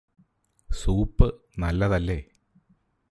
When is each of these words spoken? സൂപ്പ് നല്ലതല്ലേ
സൂപ്പ് 0.69 1.27
നല്ലതല്ലേ 1.59 2.19